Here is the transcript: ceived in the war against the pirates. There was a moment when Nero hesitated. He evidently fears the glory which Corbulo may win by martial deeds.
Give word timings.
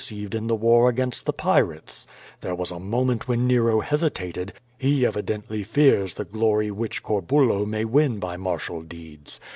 ceived 0.03 0.33
in 0.33 0.47
the 0.47 0.55
war 0.55 0.89
against 0.89 1.27
the 1.27 1.31
pirates. 1.31 2.07
There 2.39 2.55
was 2.55 2.71
a 2.71 2.79
moment 2.79 3.27
when 3.27 3.45
Nero 3.45 3.81
hesitated. 3.81 4.51
He 4.79 5.05
evidently 5.05 5.61
fears 5.63 6.15
the 6.15 6.25
glory 6.25 6.71
which 6.71 7.03
Corbulo 7.03 7.67
may 7.67 7.85
win 7.85 8.17
by 8.17 8.35
martial 8.35 8.81
deeds. 8.81 9.39